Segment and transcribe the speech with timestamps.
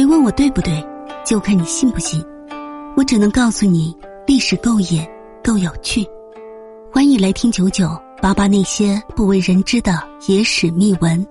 [0.00, 0.82] 别问我对不对，
[1.26, 2.24] 就看你信不信。
[2.96, 3.94] 我只能告诉你，
[4.26, 5.06] 历史够野，
[5.44, 6.06] 够有趣。
[6.90, 7.86] 欢迎来听九九
[8.22, 11.22] 八八那些不为人知的野史秘闻。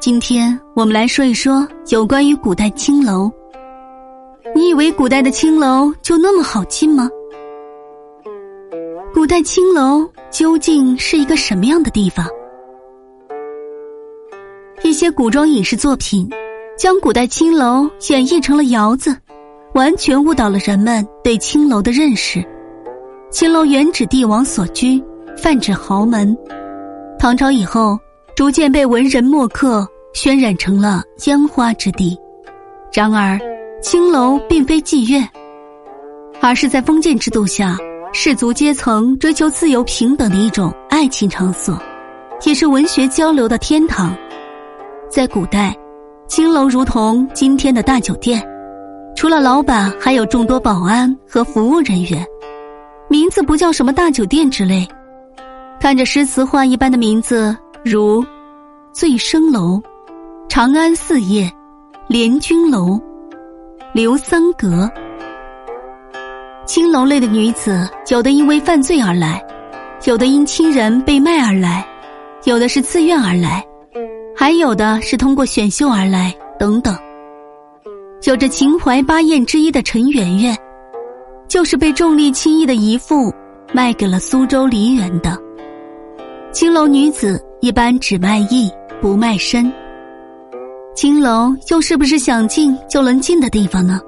[0.00, 3.30] 今天我们来说一说有关于古代青楼。
[4.54, 7.10] 你以为古代的青楼就那么好进吗？
[9.12, 12.26] 古代青楼究竟是一个什么样的地方？
[14.82, 16.28] 一些古装影视作品
[16.78, 19.16] 将古代青楼演绎成了窑子，
[19.74, 22.44] 完全误导了人们对青楼的认识。
[23.30, 25.02] 青楼原指帝王所居，
[25.36, 26.36] 泛指豪门。
[27.18, 27.98] 唐朝以后，
[28.36, 32.16] 逐渐被文人墨客渲染成了烟花之地。
[32.92, 33.38] 然而，
[33.82, 35.28] 青楼并非妓院，
[36.40, 37.76] 而是在封建制度下
[38.12, 41.78] 士族阶层追求自由平等的一种爱情场所，
[42.44, 44.16] 也是文学交流的天堂。
[45.16, 45.74] 在古代，
[46.28, 48.46] 青楼如同今天的大酒店，
[49.16, 52.22] 除了老板，还有众多保安和服务人员。
[53.08, 54.86] 名字不叫什么大酒店之类，
[55.80, 58.22] 看着诗词画一般的名字，如
[58.92, 59.80] 醉生楼、
[60.50, 61.50] 长安四夜、
[62.08, 63.00] 联军楼、
[63.94, 64.86] 刘三阁。
[66.66, 69.42] 青楼类的女子，有的因为犯罪而来，
[70.04, 71.82] 有的因亲人被卖而来，
[72.44, 73.64] 有的是自愿而来。
[74.38, 76.94] 还有的是通过选秀而来，等等。
[78.24, 80.56] 有着秦淮八艳之一的陈圆圆，
[81.48, 83.32] 就是被重利轻义的姨父
[83.72, 85.40] 卖给了苏州梨园的。
[86.52, 88.70] 青楼女子一般只卖艺
[89.00, 89.72] 不卖身。
[90.94, 94.00] 青楼又是不是想进就能进的地方呢？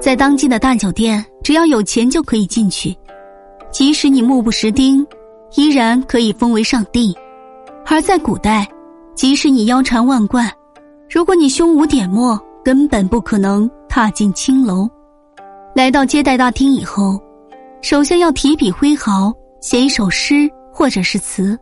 [0.00, 2.96] 在当今的大酒店，只要有钱就可以进去，
[3.70, 5.06] 即使你目不识丁，
[5.54, 7.16] 依然可以封为上帝。
[7.86, 8.68] 而在古代。
[9.14, 10.50] 即使你腰缠万贯，
[11.08, 14.88] 如果你胸无点墨，根本不可能踏进青楼。
[15.74, 17.20] 来到接待大厅以后，
[17.82, 21.58] 首先要提笔挥毫，写一首诗或者是词，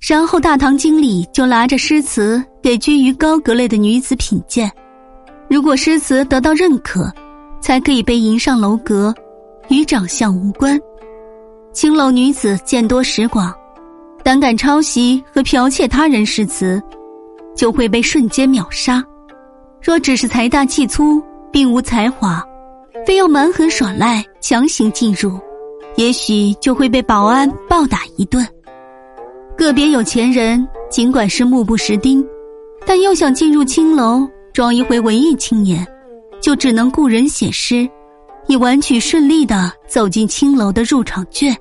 [0.00, 4.70] 然后大堂经理就拿着诗词给居于高阁类的女子品鉴。
[5.48, 7.10] 如果诗词得到认可，
[7.60, 9.14] 才可以被迎上楼阁，
[9.68, 10.78] 与长相无关。
[11.72, 13.54] 青楼女子见多识广。
[14.26, 16.82] 胆敢抄袭和剽窃他人诗词，
[17.54, 19.00] 就会被瞬间秒杀；
[19.80, 21.22] 若只是财大气粗，
[21.52, 22.42] 并无才华，
[23.06, 25.38] 非要蛮横耍赖强行进入，
[25.94, 28.44] 也许就会被保安暴打一顿。
[29.56, 32.26] 个别有钱人尽管是目不识丁，
[32.84, 35.86] 但又想进入青楼装一回文艺青年，
[36.42, 37.88] 就只能雇人写诗，
[38.48, 41.56] 以完取顺利的走进青楼的入场券。